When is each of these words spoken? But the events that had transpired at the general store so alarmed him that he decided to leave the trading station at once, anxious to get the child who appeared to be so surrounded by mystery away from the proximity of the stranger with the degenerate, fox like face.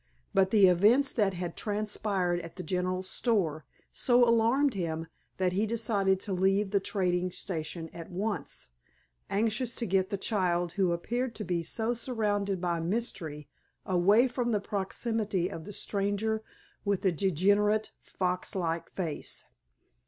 But 0.33 0.49
the 0.49 0.65
events 0.65 1.13
that 1.13 1.35
had 1.35 1.55
transpired 1.55 2.39
at 2.39 2.55
the 2.55 2.63
general 2.63 3.03
store 3.03 3.65
so 3.93 4.27
alarmed 4.27 4.73
him 4.73 5.05
that 5.37 5.53
he 5.53 5.67
decided 5.67 6.19
to 6.21 6.33
leave 6.33 6.71
the 6.71 6.79
trading 6.79 7.31
station 7.31 7.87
at 7.93 8.09
once, 8.09 8.69
anxious 9.29 9.75
to 9.75 9.85
get 9.85 10.09
the 10.09 10.17
child 10.17 10.71
who 10.71 10.91
appeared 10.91 11.35
to 11.35 11.43
be 11.43 11.61
so 11.61 11.93
surrounded 11.93 12.59
by 12.59 12.79
mystery 12.79 13.47
away 13.85 14.27
from 14.27 14.51
the 14.51 14.59
proximity 14.59 15.51
of 15.51 15.65
the 15.65 15.71
stranger 15.71 16.41
with 16.83 17.01
the 17.03 17.11
degenerate, 17.11 17.91
fox 18.01 18.55
like 18.55 18.89
face. 18.95 19.45